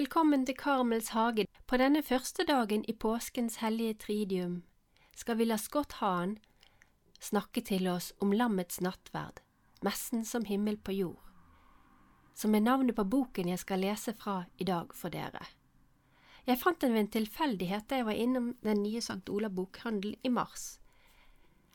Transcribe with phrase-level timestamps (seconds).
[0.00, 1.44] Velkommen til Karmels hage.
[1.68, 4.54] På denne første dagen i påskens hellige tridium
[5.12, 6.38] skal vi la Scott Hahn
[7.20, 9.42] snakke til oss om lammets nattverd,
[9.84, 11.20] messen som himmel på jord,
[12.32, 15.44] som er navnet på boken jeg skal lese fra i dag for dere.
[16.48, 19.28] Jeg fant den ved en tilfeldighet da jeg var innom den nye St.
[19.28, 20.80] Olav bokhandel i mars.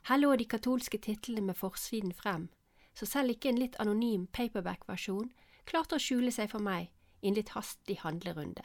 [0.10, 2.50] Her lå de katolske titlene med forsiden frem,
[2.98, 5.30] så selv ikke en litt anonym paperback-versjon
[5.70, 6.95] klarte å skjule seg for meg
[7.26, 8.64] i en litt hastig handlerunde.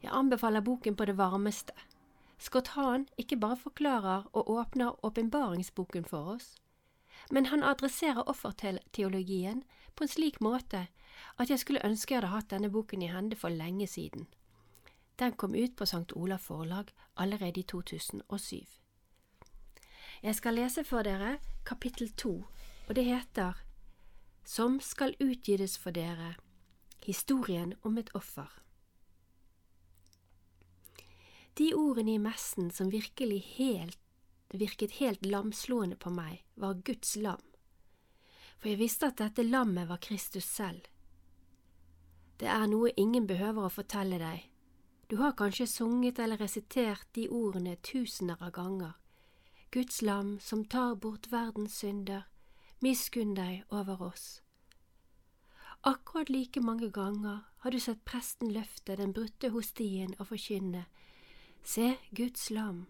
[0.00, 1.74] Jeg anbefaler boken på det varmeste.
[2.38, 6.54] Scott Hahn ikke bare forklarer og åpner åpenbaringsboken for oss,
[7.30, 9.64] men han adresserer offerteologien
[9.94, 10.86] på en slik måte
[11.36, 14.28] at jeg skulle ønske jeg hadde hatt denne boken i hende for lenge siden.
[15.18, 16.14] Den kom ut på St.
[16.14, 18.62] Olav forlag allerede i 2007.
[20.22, 22.44] Jeg skal lese for dere kapittel to,
[22.88, 23.64] og det heter
[24.44, 26.36] Som skal utgives for dere
[27.08, 28.50] Historien om et offer.
[31.56, 34.00] De ordene i messen som virkelig helt,
[34.52, 37.40] virket helt lamslående på meg, var Guds lam,
[38.58, 40.84] for jeg visste at dette lammet var Kristus selv.
[42.36, 44.44] Det er noe ingen behøver å fortelle deg,
[45.08, 48.92] du har kanskje sunget eller resitert de ordene tusener av ganger.
[49.72, 52.28] Guds lam som tar bort verdens synder,
[52.84, 54.42] miskunn deg over oss.
[55.82, 60.86] Akkurat like mange ganger har du sett presten løfte den brutte hostien og forkynne,
[61.62, 62.86] Se Guds lam.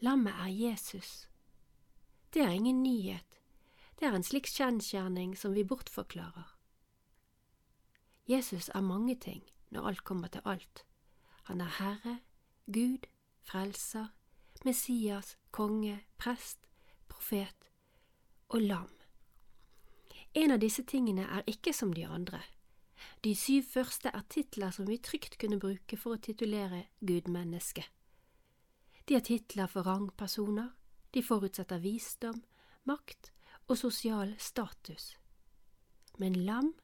[0.00, 1.28] Lammet er Jesus.
[2.34, 3.40] Det er ingen nyhet,
[3.98, 6.56] det er en slik kjensgjerning som vi bortforklarer.
[8.28, 10.84] Jesus er mange ting når alt kommer til alt.
[11.44, 12.18] Han er Herre,
[12.66, 13.08] Gud,
[13.42, 14.06] Frelser,
[14.64, 16.68] Messias, konge, prest,
[17.08, 17.70] profet
[18.48, 18.99] og lam.
[20.34, 22.42] En av disse tingene er ikke som de andre.
[23.24, 27.84] De syv første er titler som vi trygt kunne bruke for å titulere gudmenneske.
[29.08, 30.70] De er titler for rangpersoner,
[31.10, 32.44] de forutsetter visdom,
[32.86, 33.32] makt
[33.66, 35.16] og sosial status.
[36.18, 36.74] Men lam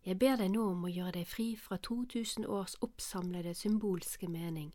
[0.00, 4.70] jeg ber deg nå om å gjøre deg fri fra 2000 års oppsamlede symbolske mening.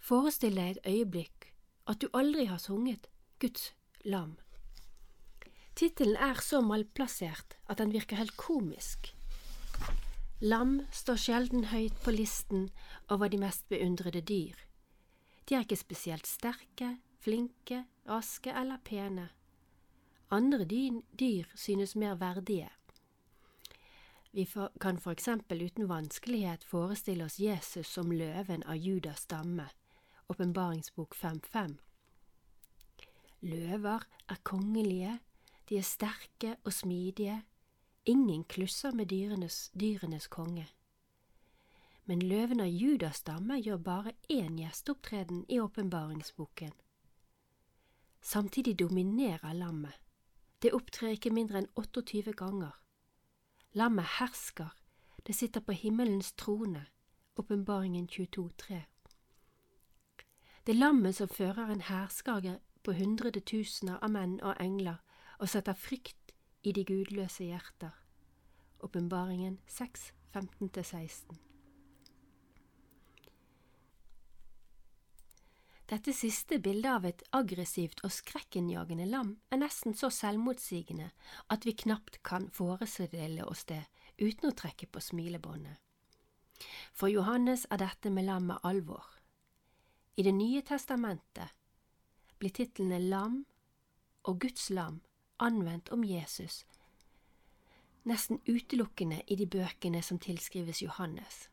[0.00, 1.50] Forestill deg et øyeblikk
[1.90, 3.10] at du aldri har sunget
[3.40, 4.38] Guds lam.
[5.74, 9.10] Tittelen er så malplassert at den virker helt komisk.
[10.40, 12.68] Lam står sjelden høyt på listen
[13.10, 14.54] over de mest beundrede dyr.
[15.48, 19.28] De er ikke spesielt sterke, flinke, raske eller pene.
[20.30, 22.70] Andre dyr synes mer verdige.
[24.34, 24.46] Vi
[24.80, 29.68] kan for eksempel uten vanskelighet forestille oss Jesus som løven av Judas stamme,
[30.28, 31.76] åpenbaringsbok 5.5.
[33.40, 35.20] Løver er kongelige,
[35.68, 37.42] de er sterke og smidige,
[38.04, 40.68] ingen klusser med dyrenes, dyrenes konge.
[42.04, 46.72] Men løven av Judas stamme gjør bare én gjesteopptreden i åpenbaringsboken.
[48.20, 50.00] Samtidig dominerer lammet.
[50.62, 52.72] Det opptrer ikke mindre enn 28 ganger.
[53.72, 54.72] Lammet hersker,
[55.26, 56.86] det sitter på himmelens trone,
[57.36, 58.82] åpenbaringen 22,3.
[60.66, 65.03] Det lammet som fører en hærskare på hundredetusener av menn og engler
[65.38, 66.34] og setter frykt
[66.64, 67.92] i de gudløse hjerter.
[68.84, 71.38] Åpenbaringen 6, 15–16.
[75.84, 81.10] Dette siste bildet av et aggressivt og skrekkinnjagende lam er nesten så selvmotsigende
[81.52, 83.82] at vi knapt kan forestille oss det
[84.16, 85.76] uten å trekke på smilebåndet.
[86.96, 89.04] For Johannes er dette med lammet alvor.
[90.16, 91.52] I Det nye testamentet
[92.38, 93.42] blir titlene Lam
[94.24, 95.02] og Guds lam
[95.38, 96.64] anvendt om Jesus
[98.04, 101.48] nesten utelukkende i de bøkene som tilskrives Johannes,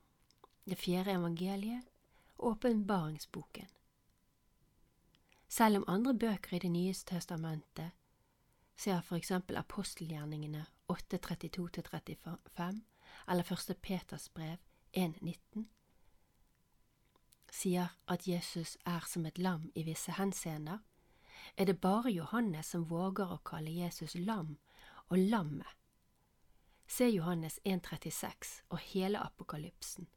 [0.68, 1.88] det fjerde evangeliet
[2.38, 3.68] og åpenbaringsboken.
[5.48, 7.92] Selv om andre bøker i Det nye testamentet,
[8.76, 12.82] ser for eksempel apostelgjerningene 8.32–35
[13.30, 14.58] eller Første Peters brev
[14.98, 15.66] 1.19,
[17.52, 20.78] sier at Jesus er som et lam i visse henseender,
[21.56, 24.58] er det bare Johannes som våger å kalle Jesus lam
[25.10, 25.78] og lammet.
[26.88, 30.08] Se Johannes 1.36 og hele apokalypsen.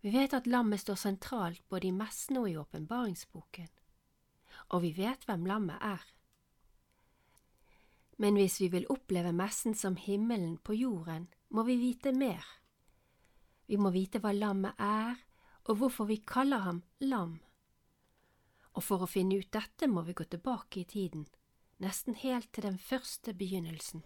[0.00, 3.70] Vi vet at lammet står sentralt både i messen og i åpenbaringsboken,
[4.68, 6.04] og vi vet hvem lammet er.
[8.18, 12.44] Men hvis vi vil oppleve messen som himmelen på jorden, må vi vite mer.
[13.66, 15.18] Vi må vite hva lammet er,
[15.68, 17.38] og hvorfor vi kaller ham lam.
[18.78, 21.24] Og for å finne ut dette må vi gå tilbake i tiden,
[21.82, 24.04] nesten helt til den første begynnelsen.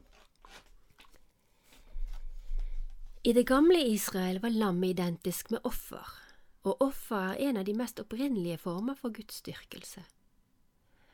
[3.23, 6.09] I det gamle Israel var lam identisk med offer,
[6.65, 10.03] og offer er en av de mest opprinnelige former for gudsdyrkelse.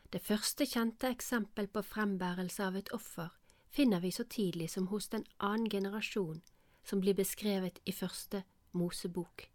[0.09, 3.29] Det første kjente eksempel på frembærelse av et offer
[3.69, 6.41] finner vi så tidlig som hos den annen generasjon
[6.81, 9.49] som blir beskrevet i første Mosebok,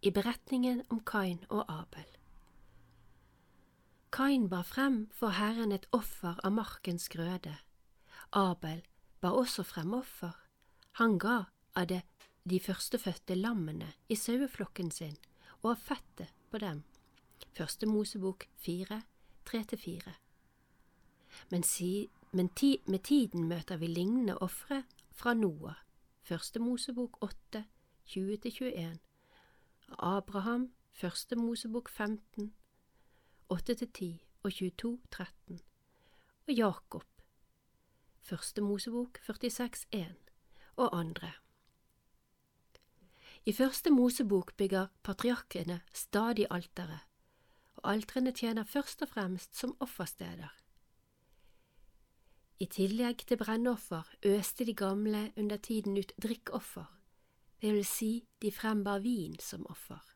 [0.00, 2.06] i beretningen om Kain og Abel.
[4.14, 7.56] Kain bar frem for Herren et offer av markens grøde.
[8.30, 8.84] Abel
[9.20, 10.36] bar også frem offer.
[11.00, 12.04] Han ga av det
[12.46, 15.18] de førstefødte lammene i saueflokken sin
[15.64, 16.84] og av fettet på dem.
[17.58, 19.02] Første Mosebok fire,
[19.44, 20.14] tre til fire.
[21.50, 25.80] Men, si, men ti, med tiden møter vi lignende ofre fra Noah,
[26.22, 27.66] Første Mosebok åtte,
[28.14, 28.94] 20–21,
[29.98, 32.54] Abraham, Første Mosebok 15,
[33.54, 34.06] 8–10
[34.42, 35.60] og 22, 13,
[36.46, 37.04] og Jakob,
[38.20, 40.14] Første Mosebok 46, 1,
[40.76, 41.32] og andre.
[43.46, 46.98] I Første Mosebok bygger patriarkene stadig altere,
[47.76, 50.50] og altrene tjener først og fremst som offersteder.
[52.58, 56.90] I tillegg til brennoffer øste de gamle under tiden ut drikkoffer,
[57.62, 60.13] det vil si de frembar vin som offer.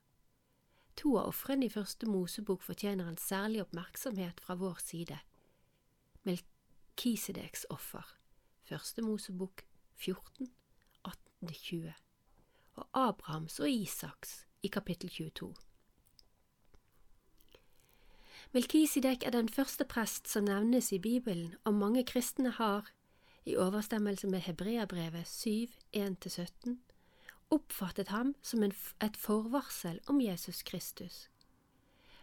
[0.99, 5.19] To av ofrene i Første Mosebok fortjener en særlig oppmerksomhet fra vår side.
[6.27, 8.03] Melkisedeks offer,
[8.67, 9.63] Første Mosebok
[9.95, 10.51] 14,
[11.07, 11.93] 18–20,
[12.75, 15.55] og Abrahams og Isaks i kapittel 22.
[18.53, 22.91] Melkisedek er den første prest som nevnes i Bibelen, og mange kristne har,
[23.47, 25.51] i overstemmelse med Hebreabrevet 7,
[25.97, 26.75] 1–17,
[27.51, 31.29] oppfattet ham som en, et forvarsel om Jesus Kristus.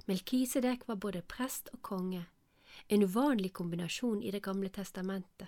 [0.06, 2.26] Melkisedek var både prest og konge,
[2.90, 5.48] en uvanlig kombinasjon i Det gamle testamentet,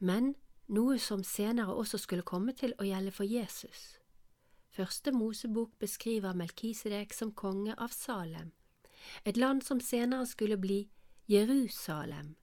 [0.00, 0.34] men
[0.66, 3.98] noe som senere også skulle komme til å gjelde for Jesus.
[4.70, 8.52] Første Mosebok beskriver Melkisedek som konge av Salem,
[9.24, 10.88] et land som senere skulle bli
[11.28, 12.36] Jerusalem.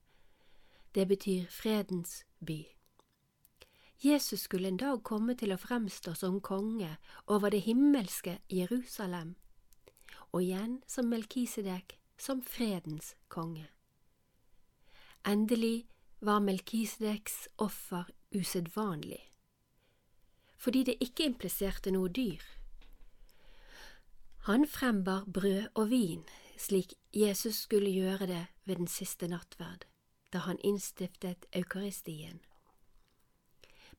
[0.95, 2.76] Det betyr fredens by.
[4.03, 9.35] Jesus skulle en dag komme til å fremstå som konge over det himmelske Jerusalem,
[10.31, 13.67] og igjen som Melkisedek som fredens konge.
[15.25, 15.88] Endelig
[16.21, 18.05] var Melkisedeks offer
[18.35, 19.23] usedvanlig,
[20.57, 22.44] fordi det ikke impliserte noe dyr.
[24.47, 26.21] Han frembar brød og vin
[26.57, 29.85] slik Jesus skulle gjøre det ved den siste nattverd,
[30.33, 32.39] da han innstiftet eukaristien.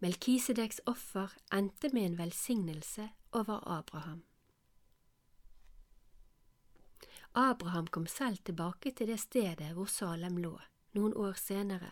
[0.00, 4.22] Melkisedeks offer endte med en velsignelse over Abraham.
[7.34, 10.58] Abraham kom selv tilbake til det stedet hvor Salem lå,
[10.94, 11.90] noen år senere,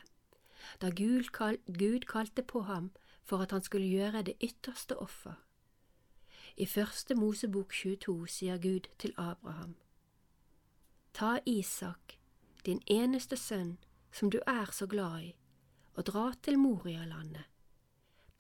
[0.82, 2.93] da Gud, kal Gud kalte på ham
[3.23, 5.35] for at han skulle gjøre det ytterste offer.
[6.56, 9.75] I første Mosebok 22 sier Gud til Abraham,
[11.12, 12.19] Ta Isak,
[12.67, 13.79] din eneste sønn,
[14.12, 15.37] som du er så glad i,
[15.94, 17.56] og dra til Morialandet.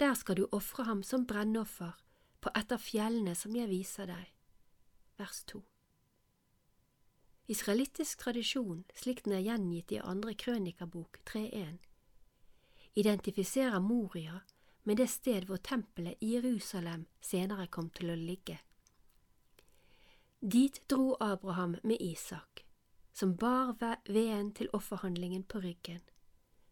[0.00, 1.96] Der skal du ofre ham som brennoffer
[2.40, 4.32] på et av fjellene som jeg viser deg.
[5.16, 5.62] Vers 2
[7.48, 11.78] Israelittisk tradisjon, slik den er gjengitt i andre krønikabok 3.1,
[12.98, 14.42] identifiserer Moria
[14.82, 18.58] med det sted hvor tempelet i Jerusalem senere kom til å ligge.
[20.42, 22.66] Dit dro Abraham med Isak
[23.16, 23.72] som bar
[24.04, 26.02] veden til offerhandlingen på ryggen.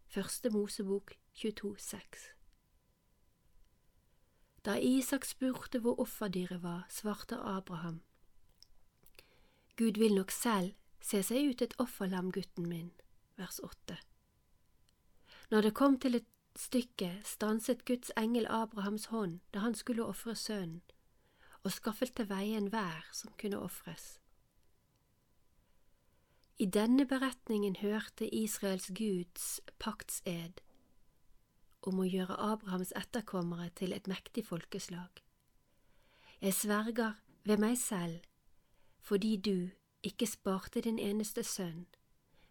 [0.06, 2.43] Første Mosebok 22,6
[4.64, 8.00] Da Isak spurte hvor offerdyret var, svarte Abraham.
[9.76, 10.72] Gud vil nok selv
[11.04, 12.92] se seg ut et offerlam, gutten min.
[13.36, 13.98] Vers 8.
[15.50, 20.34] Når det kom til et stykke, stanset Guds engel Abrahams hånd da han skulle ofre
[20.34, 20.80] sønnen,
[21.64, 24.18] og skaffet til veie enhver som kunne ofres.
[26.58, 30.63] I denne beretningen hørte Israels Guds paktsed
[31.86, 35.20] om å gjøre Abrahams etterkommere til et mektig folkeslag.
[36.40, 38.20] Jeg sverger ved meg selv,
[39.00, 39.70] fordi du
[40.02, 41.86] ikke sparte din eneste sønn,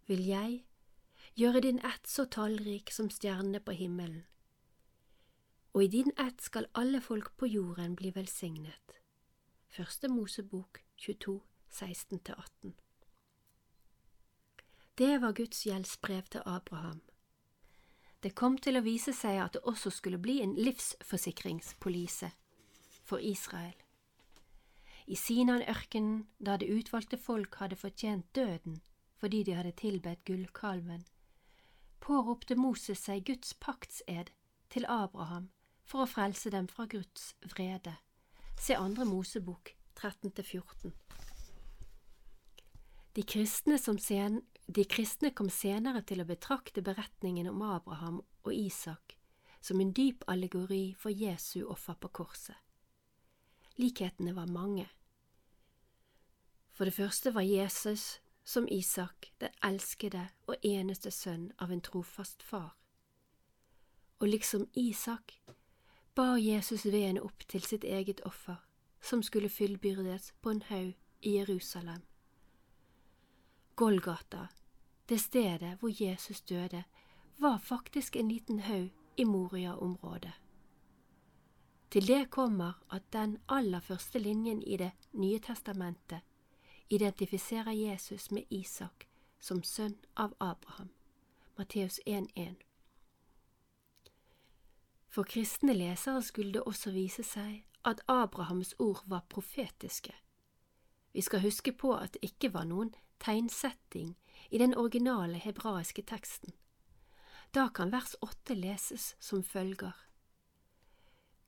[0.08, 0.64] vil jeg
[1.40, 4.24] gjøre din ett så tallrik som stjernene på himmelen,
[5.74, 9.00] og i din ett skal alle folk på jorden bli velsignet.
[9.74, 11.42] Første Mosebok 22,
[11.74, 12.78] 16–18
[14.98, 17.02] det var Guds gjeldsbrev til Abraham.
[18.24, 22.30] Det kom til å vise seg at det også skulle bli en livsforsikringspolise
[23.04, 23.76] for Israel.
[25.08, 28.80] I Sinan-ørkenen, da det utvalgte folk hadde fortjent døden
[29.20, 31.04] fordi de hadde tilbedt gullkalven,
[32.04, 34.32] påropte Moses seg Guds paktsed
[34.72, 35.50] til Abraham
[35.88, 37.98] for å frelse dem fra Guds vrede.
[38.60, 40.92] Se andre Mosebok 13–14.
[43.16, 49.18] De kristne, sen, de kristne kom senere til å betrakte beretningen om Abraham og Isak
[49.64, 52.56] som en dyp allegori for Jesu offer på korset.
[53.76, 54.90] Likhetene var mange.
[56.72, 62.44] For det første var Jesus, som Isak, den elskede og eneste sønn av en trofast
[62.44, 62.76] far.
[64.20, 65.40] Og liksom Isak
[66.16, 68.60] bar Jesus veden opp til sitt eget offer,
[69.02, 72.04] som skulle fyllbyrdes på en haug i Jerusalem.
[73.76, 74.48] Golgata,
[75.10, 76.84] det stedet hvor Jesus døde,
[77.38, 80.32] var faktisk en liten haug i Moria-området.
[81.90, 86.22] Til det kommer at den aller første linjen i Det nye testamentet
[86.90, 89.08] identifiserer Jesus med Isak
[89.40, 90.90] som sønn av Abraham.
[91.58, 92.54] Matteus 1,1.
[95.10, 100.14] For kristne lesere skulle det også vise seg at Abrahams ord var profetiske.
[101.14, 104.16] Vi skal huske på at det ikke var noen tegnsetting
[104.50, 106.54] i den originale hebraiske teksten.
[107.54, 109.94] Da kan vers åtte leses som følger.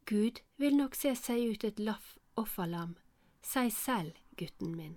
[0.06, 2.96] Gud vil nok se seg ut et laff offerlam,
[3.42, 4.96] seg selv, gutten min.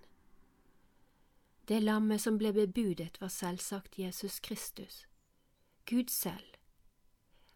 [1.69, 5.07] Det lammet som ble bebudet, var selvsagt Jesus Kristus,
[5.85, 6.57] Gud selv.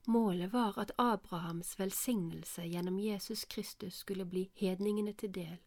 [0.06, 5.60] Målet var at Abrahams velsignelse gjennom Jesus Kristus skulle bli hedningene til del.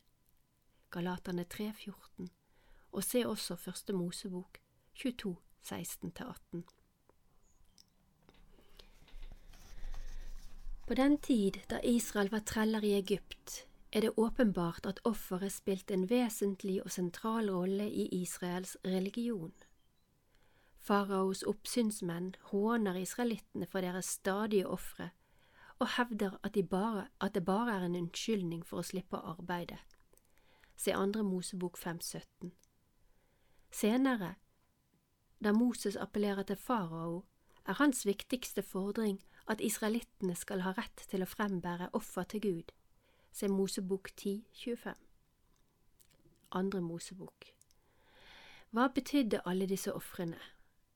[0.91, 2.27] Galaterne 3,14,
[2.95, 4.57] og se også Første Mosebok
[4.95, 5.35] 22,
[5.67, 6.63] 16–18.
[10.87, 15.93] På den tid da Israel var treller i Egypt, er det åpenbart at offeret spilte
[15.93, 19.53] en vesentlig og sentral rolle i Israels religion.
[20.79, 25.09] Faraos oppsynsmenn håner israelittene for deres stadige ofre
[25.79, 29.33] og hevder at, de bare, at, det bare er en unnskyldning for å slippe å
[29.35, 29.79] arbeide.
[30.77, 32.53] Se andre Mosebok 5.17.
[33.75, 34.35] Senere,
[35.43, 37.25] da Moses appellerer til farao,
[37.65, 39.17] er hans viktigste fordring
[39.51, 42.71] at israelittene skal ha rett til å frembære offer til Gud.
[43.35, 44.93] Se Mosebok 10, 25.
[46.55, 47.49] Andre Mosebok.
[48.71, 50.39] Hva betydde alle disse ofrene?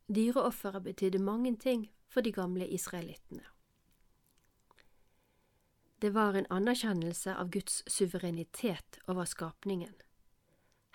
[0.08, 3.44] Dyreofferet betydde mange ting for de gamle israelittene.
[6.00, 10.00] Det var en anerkjennelse av Guds suverenitet over skapningen.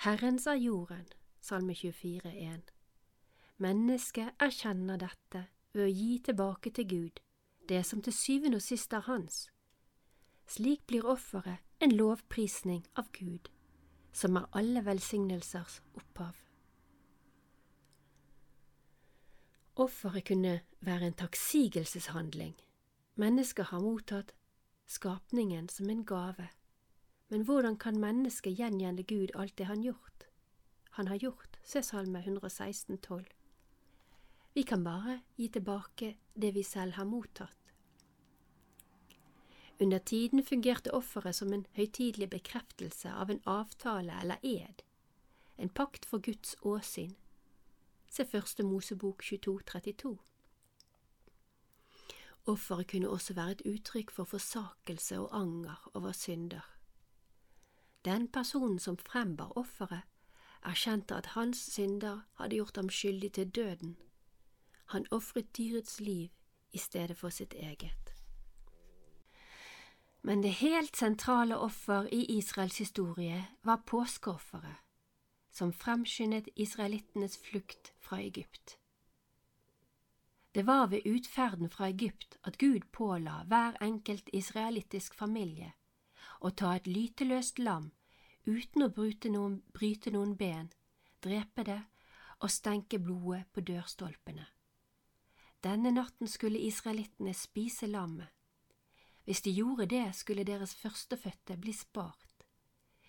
[0.06, 1.04] Herren sa jorden,
[1.44, 2.60] Salme 24, 24,1.
[3.60, 5.42] Mennesket erkjenner dette
[5.74, 7.20] ved å gi tilbake til Gud
[7.68, 9.42] det som til syvende og sist er hans.
[10.48, 13.52] Slik blir offeret en lovprisning av Gud,
[14.16, 16.40] som er alle velsignelsers opphav.
[19.76, 22.56] Offeret kunne være en takksigelseshandling.
[23.20, 24.32] Mennesket har mottatt
[24.88, 26.48] skapningen som en gave,
[27.28, 30.30] men hvordan kan mennesket gjengjelde Gud alt det han gjort?
[30.94, 33.24] Han har gjort, se Salme 116, 12.
[34.54, 37.72] Vi kan bare gi tilbake det vi selv har mottatt.
[39.80, 44.84] Under tiden fungerte offeret som en høytidelig bekreftelse av en avtale eller ed,
[45.58, 47.16] en pakt for Guds åsyn.
[48.06, 50.18] Se Første Mosebok 22, 32.
[52.46, 56.62] Offeret kunne også være et uttrykk for forsakelse og anger over synder.
[58.04, 60.06] Den personen som frembar offeret,
[60.64, 63.96] erkjente at hans synder hadde gjort ham skyldig til døden
[64.86, 66.28] han ofret dyrets liv
[66.72, 68.14] i stedet for sitt eget.
[70.22, 74.76] Men det helt sentrale offer i Israels historie var påskeofferet,
[75.50, 78.78] som fremskyndet israelittenes flukt fra Egypt.
[80.54, 85.72] Det var ved utferden fra Egypt at Gud påla hver enkelt israelittisk familie
[86.40, 87.90] å ta et lyteløst lam
[88.44, 90.70] uten å bryte noen, bryte noen ben,
[91.24, 91.80] drepe det
[92.40, 94.46] og stenke blodet på dørstolpene.
[95.64, 98.28] Denne natten skulle israelittene spise lammet.
[99.24, 102.44] Hvis de gjorde det, skulle deres førstefødte bli spart.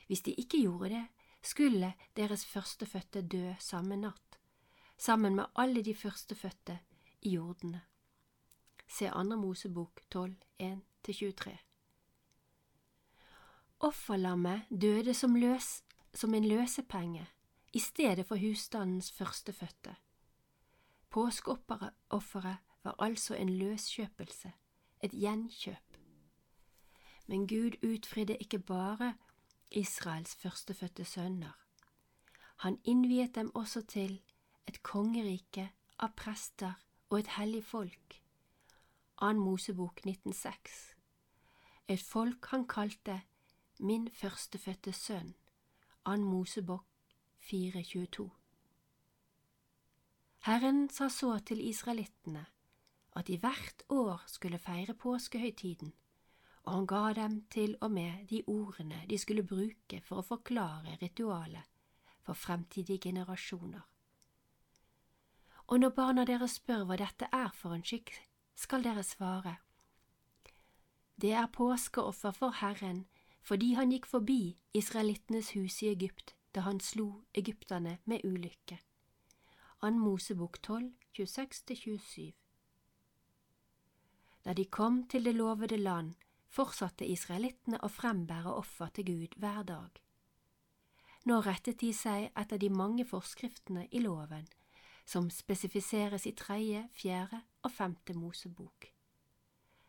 [0.07, 1.03] Hvis de ikke gjorde det,
[1.43, 4.39] skulle deres førstefødte dø samme natt,
[4.97, 6.79] sammen med alle de førstefødte
[7.21, 7.81] i jordene.
[8.87, 11.57] Se Andre Mosebok 12, 1–23.
[13.79, 17.27] Offerlammet døde som, løs, som en løsepenge
[17.73, 19.95] i stedet for husstandens førstefødte.
[21.09, 24.51] Påskeofferet var altså en løskjøpelse,
[25.01, 25.97] et gjenkjøp.
[27.27, 29.13] Men Gud utfridde ikke bare
[29.71, 31.51] Israels førstefødte sønner.
[32.57, 34.21] Han innviet dem også til
[34.67, 36.73] et kongerike av prester
[37.09, 38.21] og et hellig folk.
[39.17, 40.95] Ann Mosebok 1906.
[41.87, 43.21] et folk han kalte
[43.79, 45.33] Min førstefødte sønn,
[46.05, 46.85] Ann Mosebokk
[47.39, 48.29] 422.
[50.47, 52.45] Herren sa så til israelittene
[53.15, 55.91] at de hvert år skulle feire påskehøytiden,
[56.63, 60.95] og han ga dem til og med de ordene de skulle bruke for å forklare
[61.01, 61.67] ritualet
[62.23, 63.81] for fremtidige generasjoner.
[65.67, 68.13] Og når barna deres spør hva dette er for en skikk,
[68.55, 69.57] skal dere svare.
[71.21, 73.03] Det er påskeoffer for Herren
[73.45, 78.79] fordi han gikk forbi israelittenes hus i Egypt da han slo egypterne med ulykke.
[79.85, 82.31] Ann Mosebok 12, 26–27
[84.45, 86.13] Da de kom til det lovede land,
[86.47, 90.01] fortsatte israelittene å frembære offer til Gud hver dag.
[91.25, 94.47] Nå rettet de seg etter de mange forskriftene i loven,
[95.05, 98.89] som spesifiseres i tredje, fjerde og femte Mosebok.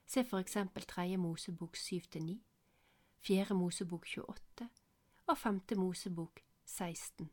[0.06, 2.36] Se for eksempel tredje Mosebok syv til ni,
[3.26, 4.68] fjerde Mosebok 28
[5.26, 7.30] og femte Mosebok 16.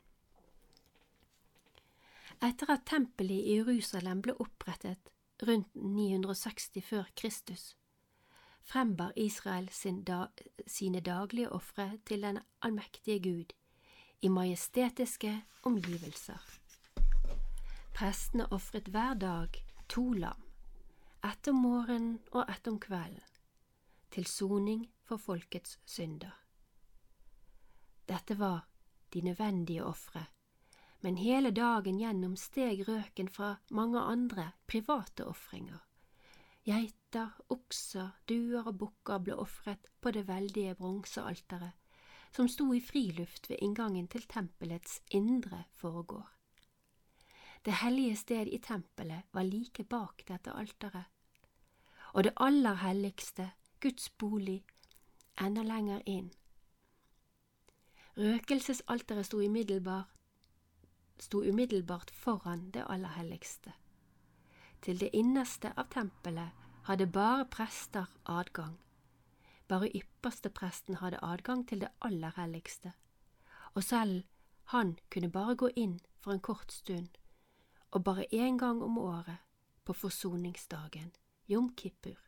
[2.42, 5.12] Etter at tempelet i Jerusalem ble opprettet
[5.46, 7.76] rundt 960 før Kristus,
[8.66, 10.26] frembar Israel sin da,
[10.66, 13.54] sine daglige ofre til den allmektige Gud
[14.22, 16.42] i majestetiske omgivelser.
[17.94, 20.42] Prestene ofret hver dag to lam,
[21.22, 23.22] ett om morgenen og ett om kvelden,
[24.12, 26.34] til soning for folkets synder.
[28.08, 28.66] Dette var
[29.14, 30.26] de nødvendige ofre,
[31.02, 35.80] men hele dagen gjennom steg røken fra mange andre private ofringer.
[36.64, 41.74] Geiter, okser, duer og bukker ble ofret på det veldige bronsealteret
[42.36, 46.30] som sto i friluft ved inngangen til tempelets indre foregård.
[47.66, 51.06] Det hellige sted i tempelet var like bak dette alteret,
[52.14, 54.64] og det aller helligste, Guds bolig,
[55.42, 56.32] enda lenger inn.
[58.18, 60.10] Røkelsesalteret sto umiddelbart,
[61.20, 63.74] sto umiddelbart foran det aller helligste.
[64.82, 66.52] Til det innerste av tempelet
[66.84, 68.78] hadde bare prester adgang.
[69.68, 72.92] Bare ypperste presten hadde adgang til det aller helligste,
[73.74, 74.24] og selv
[74.76, 77.18] han kunne bare gå inn for en kort stund
[77.94, 79.38] og bare én gang om året,
[79.86, 81.12] på forsoningsdagen,
[81.48, 82.23] Jom Kippur.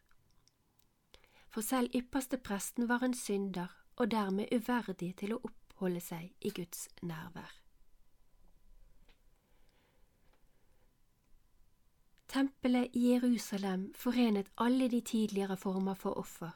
[1.55, 6.49] For selv ypperste presten var en synder og dermed uverdig til å oppholde seg i
[6.51, 7.53] Guds nærvær.
[12.27, 16.51] Tempelet i Jerusalem forenet alle de tidligere former for offer.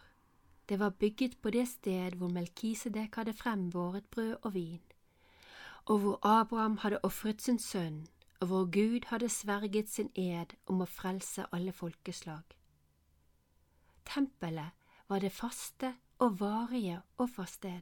[0.68, 4.82] Det var bygget på det sted hvor Melkisedek hadde frembåret brød og vin,
[5.86, 8.02] og hvor Abraham hadde ofret sin sønn,
[8.42, 12.44] og hvor Gud hadde sverget sin ed om å frelse alle folkeslag.
[14.04, 14.76] Tempelet
[15.10, 17.82] var det faste og varige offersted,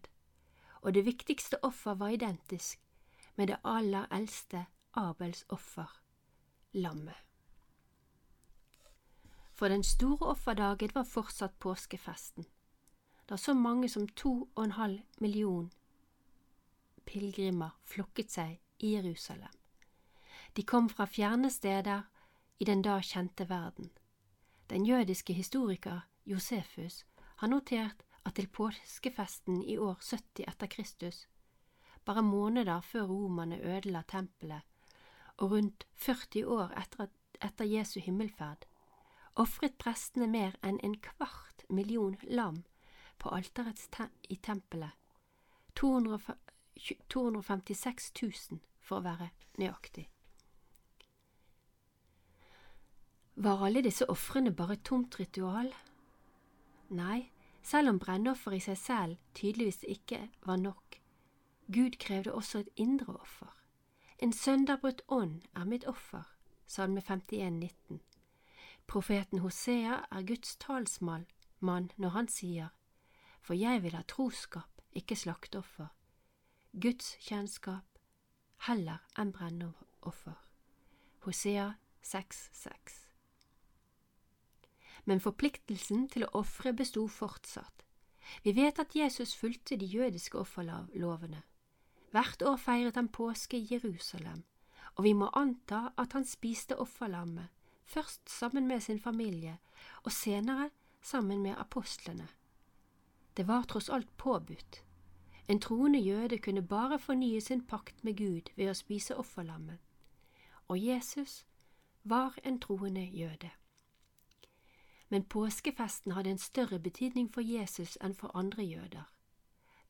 [0.81, 2.79] og det viktigste offer var identisk
[3.35, 6.01] med det aller eldste Abels offer,
[6.71, 7.15] lammet.
[9.53, 12.45] For den store offerdagen var fortsatt påskefesten,
[13.29, 15.71] da så mange som to og en halv million
[17.05, 19.53] pilegrimer flokket seg i Jerusalem.
[20.55, 22.07] De kom fra fjerne steder
[22.59, 23.89] i den da kjente verden.
[24.69, 27.05] Den jødiske historiker Josefus
[27.37, 31.27] har notert at til påskefesten i år 70 etter Kristus,
[32.05, 34.61] bare måneder før romerne ødela tempelet,
[35.37, 37.07] og rundt 40 år etter,
[37.41, 38.65] etter Jesu himmelferd,
[39.35, 42.63] ofret prestene mer enn en kvart million lam
[43.21, 44.91] på alteret te i tempelet,
[45.77, 49.29] 256 000 for å være
[49.61, 50.09] nøyaktig.
[53.37, 55.69] Var alle disse ofrene bare et tomt ritual?
[56.89, 57.31] Nei,
[57.63, 60.99] selv om brennoffer i seg selv tydeligvis ikke var nok.
[61.67, 63.51] Gud krevde også et indre offer.
[64.19, 66.23] En sønderbrutt ånd er mitt offer,
[66.67, 68.01] salme 51, 19.
[68.87, 71.27] Profeten Hosea er Guds talsmann
[71.59, 72.69] når han sier,
[73.41, 75.87] For jeg vil ha troskap, ikke slakteoffer,
[76.81, 77.99] Guds kjennskap
[78.67, 80.39] heller enn brennoffer.
[81.19, 83.06] Hosea 6, 6
[85.07, 87.85] men forpliktelsen til å ofre besto fortsatt.
[88.43, 91.43] Vi vet at Jesus fulgte de jødiske offerlovene.
[92.11, 94.43] Hvert år feiret han påske i Jerusalem,
[94.95, 97.47] og vi må anta at han spiste offerlammet,
[97.85, 99.57] først sammen med sin familie,
[100.03, 100.69] og senere
[101.01, 102.27] sammen med apostlene.
[103.37, 104.83] Det var tross alt påbudt.
[105.47, 109.79] En troende jøde kunne bare fornye sin pakt med Gud ved å spise offerlammet,
[110.67, 111.45] og Jesus
[112.03, 113.51] var en troende jøde.
[115.09, 119.13] Men påskefesten hadde en større betydning for Jesus enn for andre jøder.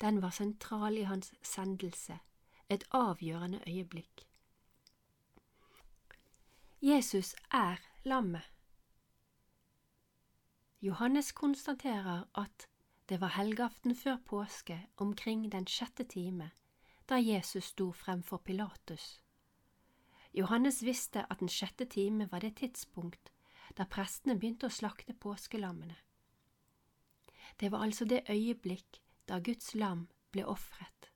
[0.02, 2.20] Den var sentral i hans sendelse,
[2.70, 4.28] et avgjørende øyeblikk.
[6.82, 8.52] Jesus er lammet.
[10.82, 12.68] Johannes konstaterer at
[13.10, 16.52] det var helgaften før påske omkring den sjette time,
[17.10, 19.22] da Jesus sto fremfor Pilatus.
[20.34, 23.32] Johannes visste at den sjette time var det tidspunkt
[23.78, 25.96] da prestene begynte å slakte påskelammene.
[27.60, 31.12] Det var altså det øyeblikk da Guds lam ble ofret.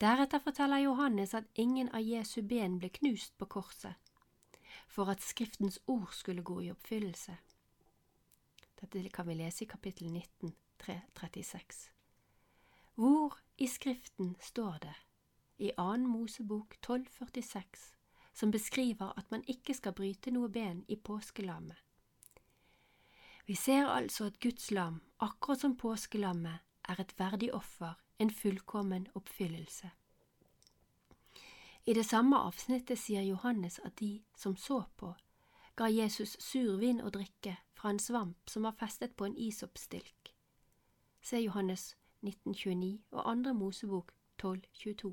[0.00, 3.94] Deretter forteller Johannes at ingen av Jesu ben ble knust på korset,
[4.88, 7.36] for at Skriftens ord skulle gå i oppfyllelse.
[8.80, 11.90] Dette kan vi lese i kapittel 19, 3, 36.
[12.94, 14.96] Hvor i Skriften står det,
[15.58, 17.99] i annen Mosebok 1246,
[18.40, 21.76] som beskriver at man ikke skal bryte noe ben i påskelammet.
[23.46, 29.08] Vi ser altså at Guds lam, akkurat som påskelammet, er et verdig offer, en fullkommen
[29.14, 29.90] oppfyllelse.
[31.86, 35.12] I det samme avsnittet sier Johannes at de som så på,
[35.76, 40.32] ga Jesus survin å drikke fra en svamp som var festet på en isoppstilk.
[41.20, 45.12] Se Johannes 1929 og andre Mosebok 1222.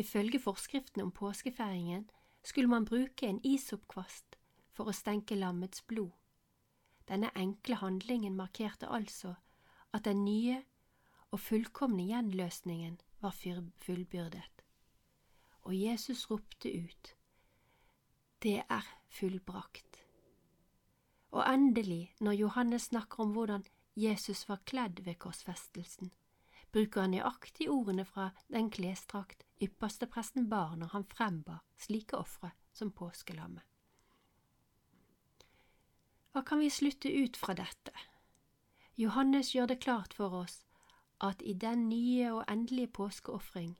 [0.00, 2.10] Ifølge forskriften om påskefeiringen
[2.42, 4.38] skulle man bruke en isoppkvast
[4.72, 6.14] for å stenke lammets blod.
[7.10, 9.34] Denne enkle handlingen markerte altså
[9.92, 10.62] at den nye
[11.30, 13.36] og fullkomne gjenløsningen var
[13.84, 14.64] fullbyrdet.
[15.68, 17.14] Og Jesus ropte ut,
[18.42, 20.00] Det er fullbrakt.
[21.30, 26.12] Og endelig, når Johannes snakker om hvordan Jesus var kledd ved korsfestelsen,
[26.72, 32.52] bruker han nøyaktig ordene fra den klesdrakt ypperste presten bar når han frembar slike ofre
[32.72, 33.64] som påskelammet.
[36.30, 37.92] Hva kan vi slutte ut fra dette?
[39.00, 40.60] Johannes gjør det klart for oss
[41.20, 43.74] at i den nye og endelige påskeofring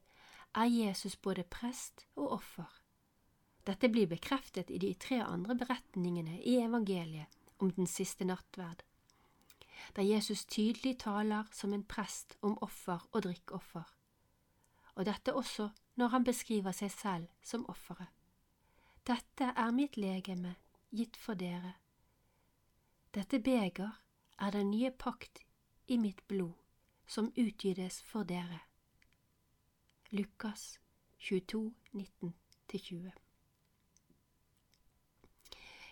[0.59, 2.69] er Jesus både prest og offer.
[3.67, 8.83] Dette blir bekreftet i de tre andre beretningene i evangeliet om den siste nattverd,
[9.97, 13.87] der Jesus tydelig taler som en prest om offer og drikkoffer
[14.95, 18.09] og dette også når han beskriver seg selv som offeret.
[19.07, 20.55] Dette er mitt legeme,
[20.95, 21.75] gitt for dere.
[23.15, 24.01] Dette beger
[24.39, 25.43] er den nye pakt
[25.89, 26.55] i mitt blod,
[27.07, 28.61] som utgytes for dere.
[30.11, 30.79] Lukas
[31.19, 33.11] 22, 19–20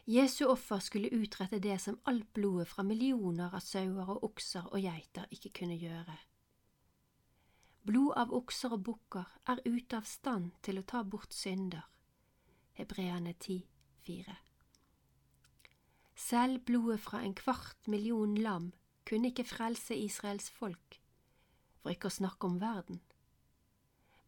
[0.08, 4.80] Jesu offer skulle utrette det som alt blodet fra millioner av sauer og okser og
[4.80, 6.16] geiter ikke kunne gjøre
[7.88, 11.86] Blod av okser og bukker er ute av stand til å ta bort synder.
[12.76, 13.62] Hebreane 10,
[14.04, 14.34] 4.
[16.12, 18.68] Selv blodet fra en kvart million lam
[19.08, 21.00] kunne ikke frelse Israels folk,
[21.80, 23.00] for ikke å snakke om verden.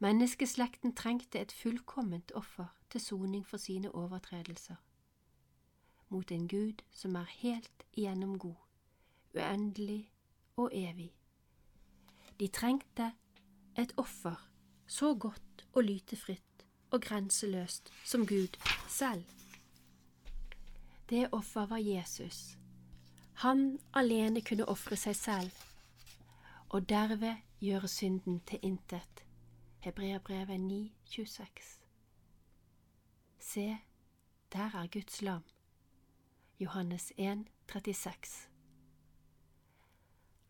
[0.00, 4.80] Menneskeslekten trengte et fullkomment offer til soning for sine overtredelser,
[6.08, 8.56] mot en Gud som er helt igjennom god,
[9.36, 10.06] uendelig
[10.56, 11.12] og evig.
[12.40, 13.12] De trengte
[13.78, 14.50] et offer
[14.86, 18.56] så godt og lytefritt og grenseløst som Gud
[18.88, 19.24] selv.
[21.10, 22.58] Det offer var Jesus.
[23.34, 25.50] Han alene kunne ofre seg selv,
[26.68, 29.24] og derved gjøre synden til intet.
[29.80, 31.46] Hebreabrevet 9, 26.
[33.38, 33.78] Se,
[34.52, 35.42] der er Guds lam.
[36.60, 38.50] Johannes 1, 36.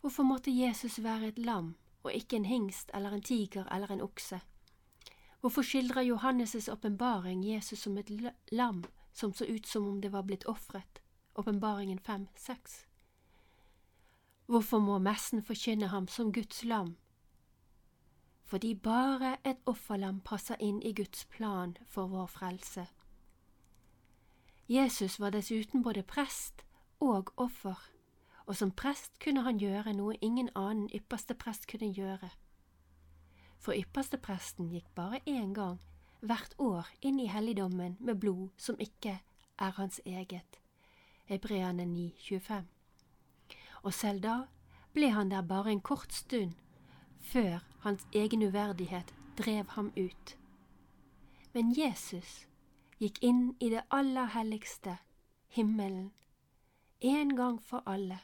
[0.00, 4.00] Hvorfor måtte Jesus være et lam og ikke en hingst eller en tiger eller en
[4.00, 4.40] okse?
[5.40, 8.10] Hvorfor skildrer Johannes' åpenbaring Jesus som et
[8.52, 11.02] lam som så ut som om det var blitt ofret?
[11.34, 12.84] Åpenbaringen 5-6.
[14.46, 16.96] Hvorfor må messen forkynne ham som Guds lam?
[18.44, 22.86] Fordi bare et offerlam passer inn i Guds plan for vår frelse.
[24.68, 26.64] Jesus var dessuten både prest
[27.00, 27.78] og offer
[28.46, 32.30] og som prest kunne han gjøre noe ingen annen ypperste prest kunne gjøre.
[33.60, 35.80] For ypperste presten gikk bare én gang
[36.20, 39.20] hvert år inn i helligdommen med blod som ikke
[39.58, 40.60] er hans eget.
[41.24, 42.64] Hebreane 9,25.
[43.82, 44.36] Og selv da
[44.92, 46.52] ble han der bare en kort stund,
[47.20, 50.36] før hans egen uverdighet drev ham ut.
[51.52, 52.46] Men Jesus
[52.98, 54.96] gikk inn i det aller helligste,
[55.48, 56.10] himmelen,
[57.00, 58.18] en gang for alle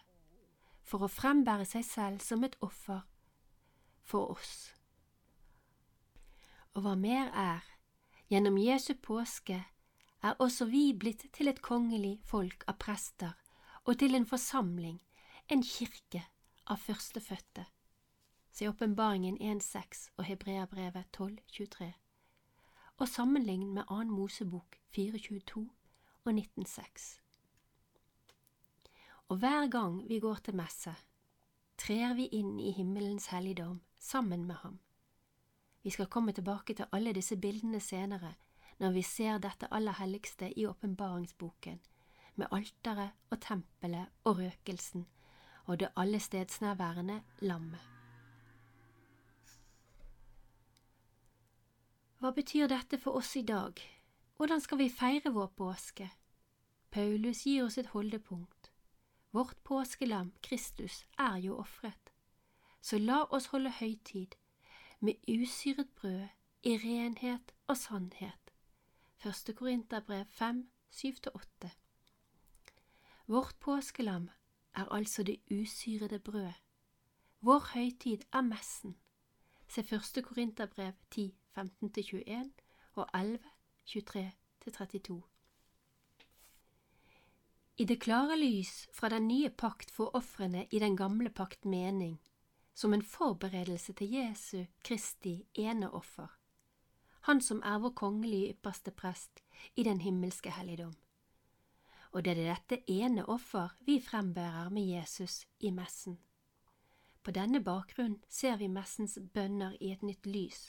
[0.87, 3.03] for å frembære seg selv som et offer
[4.07, 4.73] for oss.
[6.77, 7.65] Og hva mer er,
[8.31, 9.59] gjennom Jesu påske
[10.23, 13.35] er også vi blitt til et kongelig folk av prester
[13.87, 15.01] og til en forsamling,
[15.51, 16.25] en kirke
[16.67, 17.67] av førstefødte.
[18.51, 21.93] Se Åpenbaringen 1.6 og Hebreabrevet 12.23,
[22.99, 25.67] og sammenlign med annen Mosebok 4.22
[26.25, 27.26] og 19.6.
[29.29, 30.93] Og hver gang vi går til messe,
[31.79, 34.79] trer vi inn i himmelens helligdom sammen med ham.
[35.83, 38.35] Vi skal komme tilbake til alle disse bildene senere,
[38.79, 41.81] når vi ser dette aller helligste i åpenbaringsboken,
[42.37, 45.07] med alteret og tempelet og røkelsen
[45.67, 47.81] og det allestedsnærværende lammet.
[52.19, 53.83] Hva betyr dette for oss i dag?
[54.37, 56.11] Hvordan skal vi feire vår påske?
[56.91, 58.71] Paulus gir oss et holdepunkt.
[59.37, 62.13] Vårt påskelam, Kristus, er jo ofret.
[62.81, 64.33] Så la oss holde høytid
[65.01, 66.29] med usyret brød
[66.63, 68.53] i renhet og sannhet.
[69.17, 71.69] Første Korinterbrev 5, 7–8
[73.27, 74.31] Vårt påskelam
[74.75, 76.53] er altså det usyrede brød.
[77.41, 78.97] Vår høytid er messen.
[79.69, 82.53] Se første Korinterbrev 10, 15–21
[82.95, 83.39] og 11,
[83.89, 85.36] 23–32.
[87.79, 92.19] I det klare lys fra den nye pakt får ofrene i den gamle pakt mening,
[92.75, 96.31] som en forberedelse til Jesu Kristi ene offer,
[97.29, 99.43] han som er vår kongelige ypperste prest
[99.75, 100.95] i den himmelske helligdom.
[102.13, 106.17] Og det er dette ene offer vi frembærer med Jesus i messen.
[107.23, 110.63] På denne bakgrunn ser vi messens bønner i et nytt lys.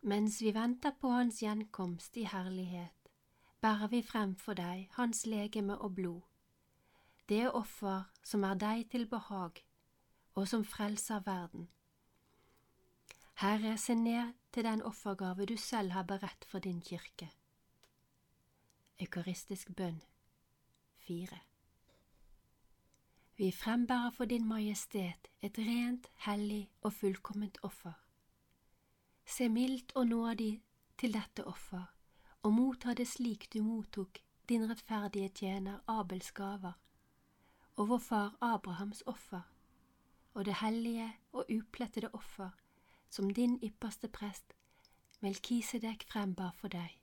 [0.00, 3.01] Mens vi venter på Hans gjenkomst i herlighet,
[3.62, 6.22] bærer vi frem for deg hans legeme og blod,
[7.28, 9.60] det offer som er deg til behag,
[10.34, 11.68] og som frelser verden.
[13.38, 17.30] Herre, se ned til den offergave du selv har beredt for din kirke.
[18.98, 20.02] Eukaristisk bønn
[21.06, 21.38] 4
[23.36, 27.92] Vi frembærer for Din Majestet et rent, hellig og fullkomment offer.
[29.26, 30.62] Se mildt og nådig
[30.98, 32.01] til dette offer
[32.42, 36.72] og motta det slik du mottok din rettferdige tjener Abels gaver,
[37.76, 39.42] og vår far Abrahams offer,
[40.34, 42.50] og det hellige og uplettede offer
[43.10, 44.54] som din ypperste prest
[45.22, 46.98] Melkisedek frembar for deg.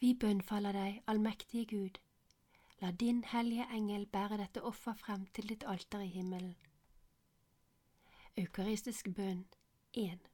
[0.00, 1.98] Vi bønnfaller deg, allmektige Gud,
[2.80, 6.56] la din hellige engel bære dette offer frem til ditt alter i himmelen.
[8.36, 9.44] Eukaristisk bønn
[9.92, 10.31] 1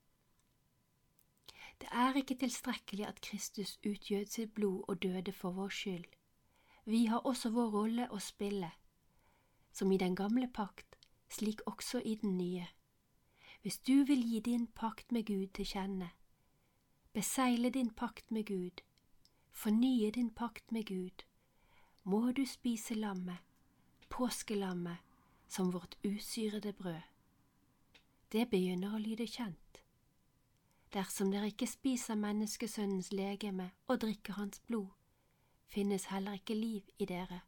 [1.80, 6.04] det er ikke tilstrekkelig at Kristus utgjød sitt blod og døde for vår skyld.
[6.84, 8.70] Vi har også vår rolle å spille,
[9.72, 10.96] som i den gamle pakt,
[11.28, 12.66] slik også i den nye.
[13.62, 16.10] Hvis du vil gi din pakt med Gud til kjenne,
[17.12, 18.82] besegle din pakt med Gud,
[19.52, 21.24] fornye din pakt med Gud,
[22.04, 23.38] må du spise lammet,
[24.08, 24.96] påskelammet,
[25.48, 27.00] som vårt usyrede brød.
[28.32, 29.67] Det begynner å lyde kjent
[30.92, 34.88] dersom dere ikke spiser menneskesønnens legeme og drikker hans blod,
[35.66, 37.40] finnes heller ikke liv i dere.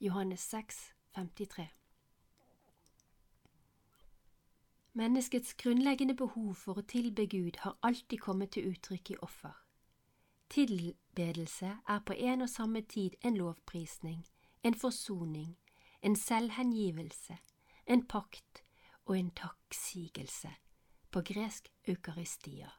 [0.00, 1.68] Johannes 6, 53
[4.92, 9.54] Menneskets grunnleggende behov for å tilbe Gud har alltid kommet til uttrykk i offer.
[10.50, 14.24] Tilbedelse er på en og samme tid en lovprisning,
[14.62, 15.56] en forsoning,
[16.02, 17.36] en selvhengivelse,
[17.86, 18.62] en pakt
[19.04, 20.54] og en takksigelse
[21.16, 22.70] på gresk eukaristia.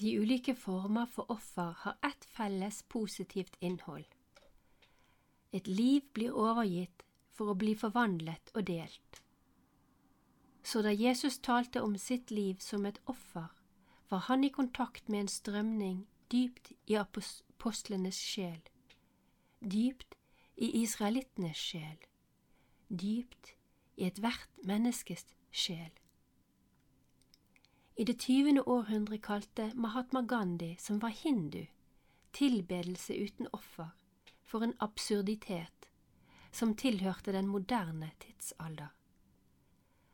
[0.00, 4.06] De ulike former for offer har ett felles positivt innhold.
[5.52, 7.04] Et liv blir overgitt
[7.36, 9.20] for å bli forvandlet og delt.
[10.64, 13.52] Så da Jesus talte om sitt liv som et offer,
[14.08, 16.00] var han i kontakt med en strømning
[16.32, 18.64] dypt i apostlenes sjel,
[19.60, 20.16] dypt
[20.56, 22.00] i israelittenes sjel,
[22.88, 23.55] dypt
[23.96, 25.92] i ethvert menneskes sjel.
[27.96, 31.64] I det tyvende århundre kalte Mahatma Gandhi, som var hindu,
[32.32, 33.88] tilbedelse uten offer
[34.44, 35.88] for en absurditet
[36.52, 38.92] som tilhørte den moderne tidsalder.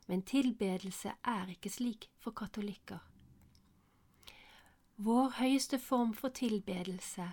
[0.06, 2.98] Men tilbedelse er ikke slik for katolikker.
[4.96, 7.32] Vår høyeste form for tilbedelse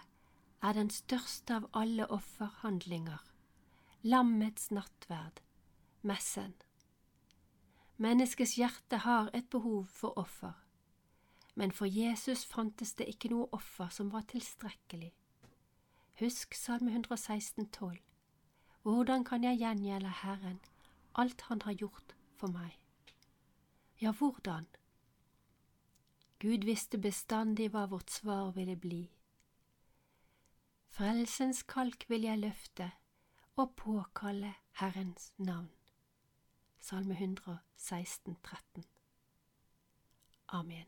[0.61, 3.21] er den største av alle offerhandlinger,
[4.01, 5.41] lammets nattverd,
[6.01, 6.53] messen.
[7.97, 10.53] Menneskets hjerte har et behov for offer,
[11.55, 15.11] men for Jesus fantes det ikke noe offer som var tilstrekkelig.
[16.19, 17.97] Husk Salme 116, 12.
[18.81, 20.59] Hvordan kan jeg gjengjelde Herren
[21.15, 22.79] alt Han har gjort for meg?
[24.01, 24.67] Ja, hvordan?
[26.39, 29.09] Gud visste bestandig hva vårt svar ville bli.
[30.87, 32.91] Frelsens kalk vil jeg løfte
[33.59, 35.78] og påkalle Herrens navn.
[36.79, 38.83] Salme 116, 13.
[40.51, 40.85] Amen.